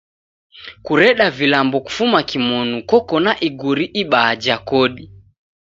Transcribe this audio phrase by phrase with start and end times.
[0.81, 5.05] Kureda vilambo kufuma kimonu koko na iguri ibaa ja kodi.